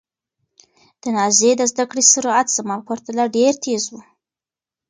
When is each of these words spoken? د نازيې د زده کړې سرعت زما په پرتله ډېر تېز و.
د 1.01 1.03
نازيې 1.17 1.51
د 1.57 1.61
زده 1.71 1.85
کړې 1.89 2.03
سرعت 2.11 2.47
زما 2.57 2.75
په 2.79 2.85
پرتله 2.87 3.23
ډېر 3.35 3.53
تېز 3.63 3.83
و. 3.91 3.93